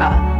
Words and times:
啊。 0.00 0.33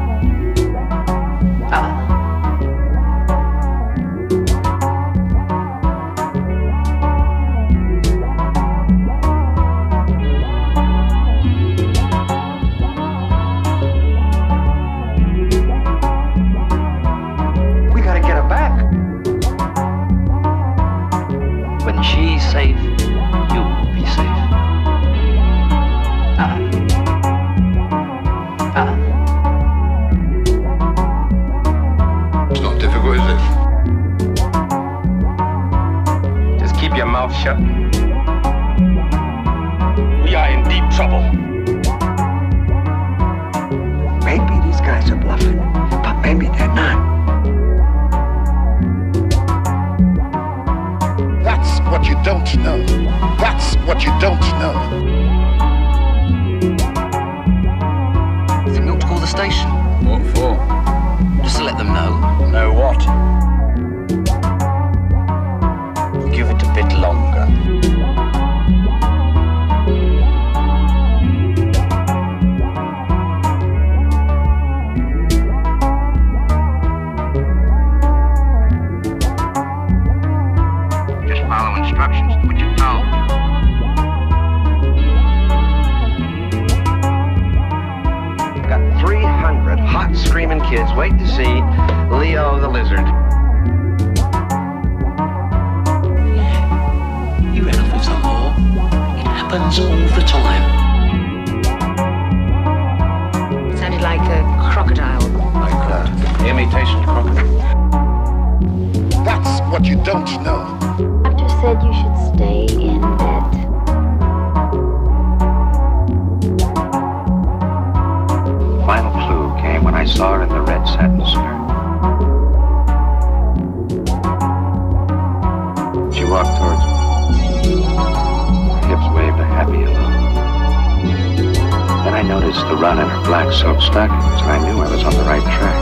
Noticed 132.29 132.67
the 132.69 132.77
run 132.77 132.99
in 132.99 133.07
her 133.07 133.23
black 133.25 133.53
silk 133.53 133.81
stockings, 133.83 134.41
and 134.43 134.51
I 134.51 134.59
knew 134.65 134.81
I 134.81 134.89
was 134.91 135.05
on 135.05 135.13
the 135.13 135.25
right 135.25 135.43
track. 135.43 135.81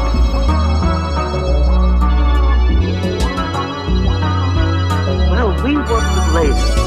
Well, 5.31 5.51
we 5.63 5.77
work 5.77 6.07
with 6.15 6.29
lasers. 6.35 6.79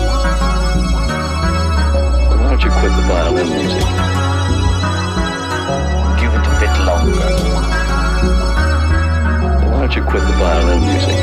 Why 2.36 2.50
don't 2.50 2.64
you 2.64 2.72
quit 2.72 2.92
the 2.92 3.04
violin 3.08 3.50
music? 3.50 3.88
Give 6.20 6.34
it 6.36 6.46
a 6.46 6.56
bit 6.60 6.76
longer. 6.86 7.30
Why 9.72 9.80
don't 9.80 9.96
you 9.96 10.04
quit 10.04 10.24
the 10.24 10.36
violin 10.36 10.82
music? 10.82 11.18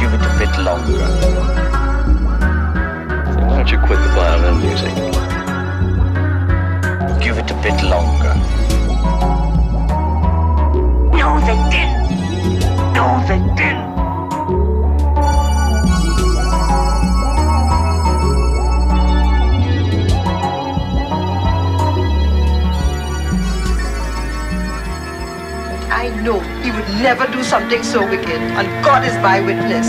Give 0.00 0.12
it 0.14 0.24
a 0.24 0.32
bit 0.40 0.54
longer. 0.64 1.06
Why 3.46 3.56
don't 3.56 3.70
you 3.70 3.78
quit 3.78 3.98
the 3.98 4.08
violin 4.14 4.60
music? 4.60 5.21
Give 7.62 7.74
it 7.74 7.78
a 7.78 7.82
bit 7.82 7.90
longer. 7.90 8.34
No, 11.16 11.38
they 11.40 11.58
didn't. 11.70 12.08
No, 12.92 13.22
they 13.28 13.38
didn't. 13.54 13.92
I 25.90 26.08
know 26.22 26.40
he 26.62 26.70
would 26.70 26.88
never 27.00 27.26
do 27.26 27.42
something 27.44 27.82
so 27.82 28.08
wicked, 28.08 28.28
and 28.28 28.84
God 28.84 29.04
is 29.04 29.14
my 29.22 29.40
witness. 29.40 29.86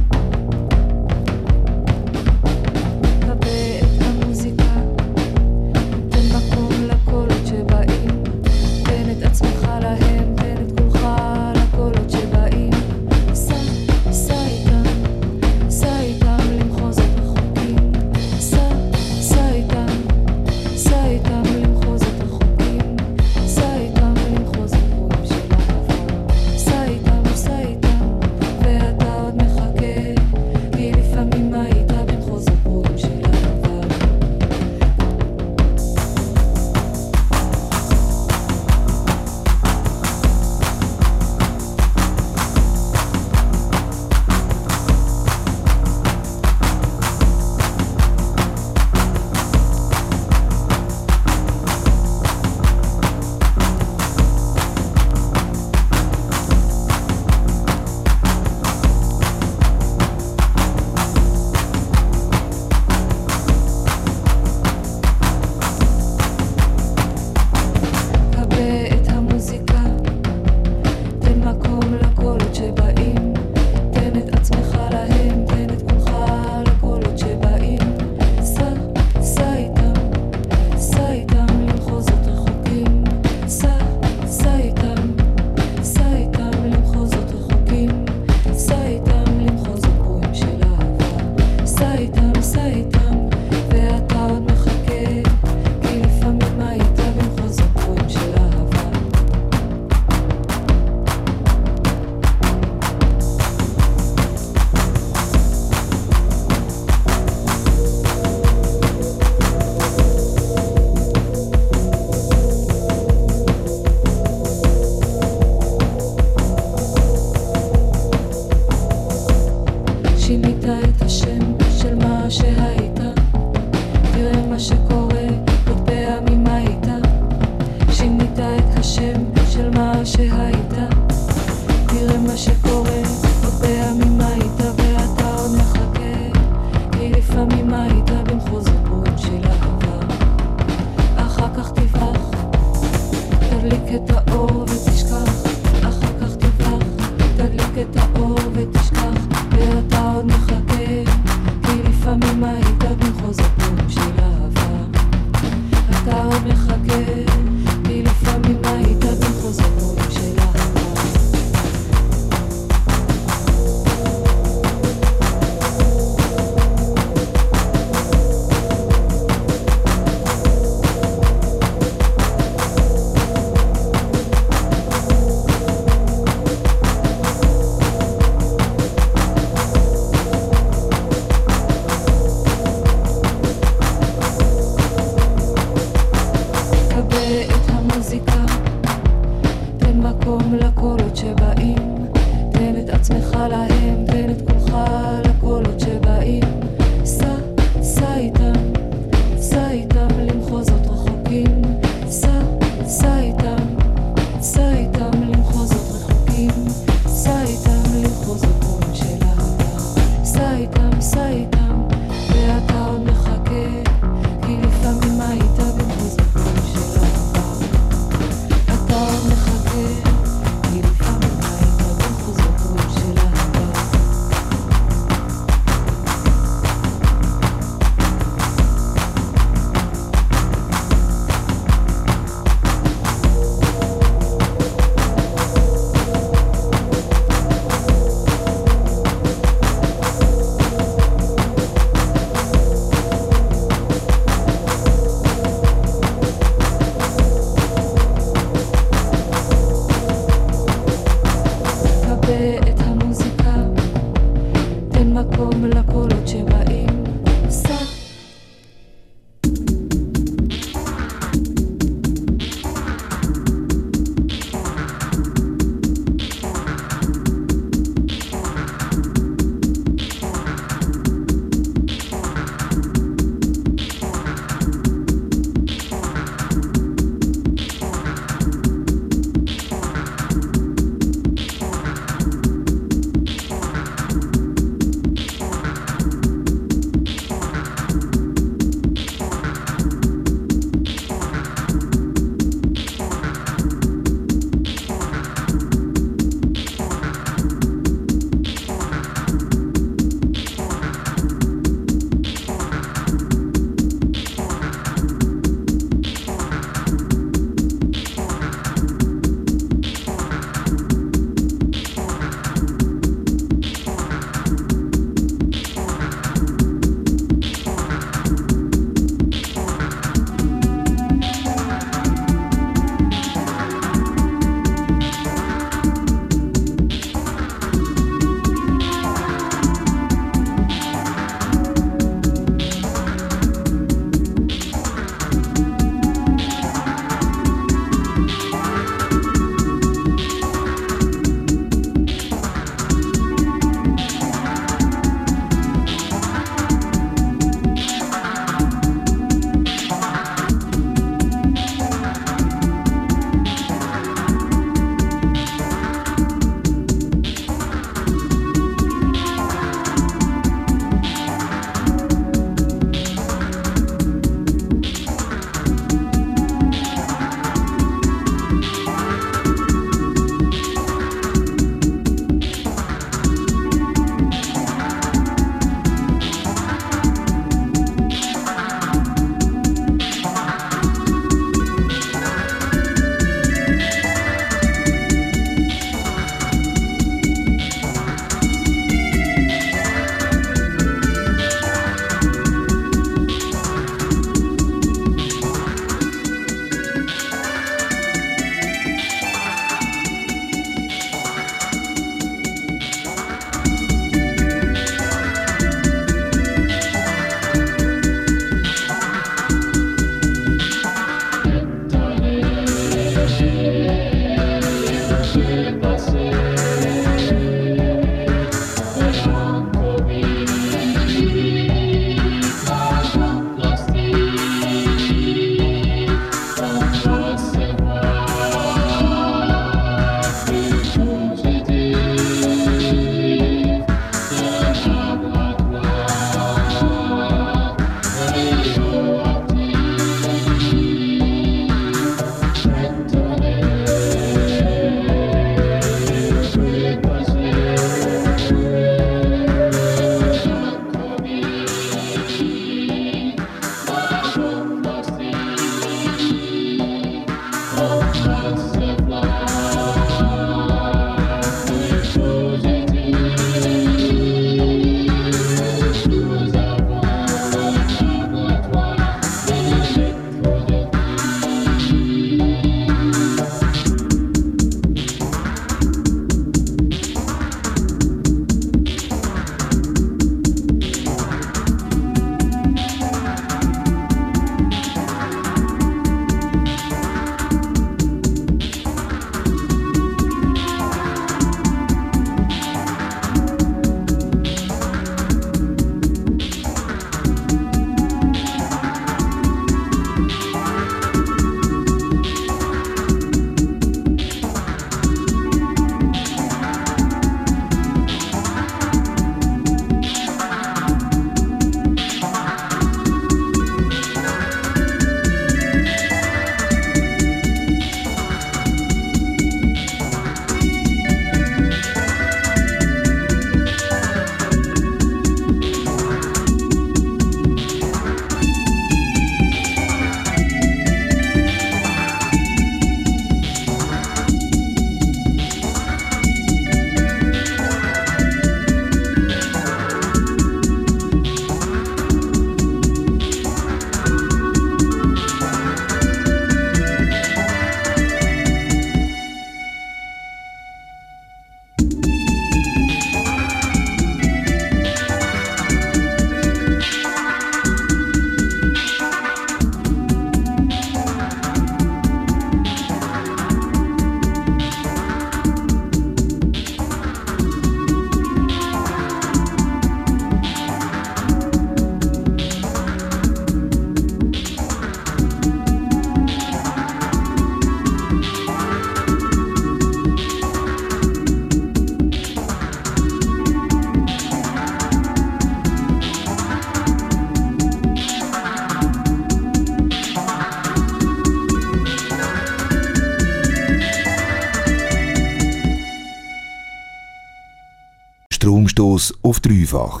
Auf 599.36 599.40
dreifach. 599.40 600.00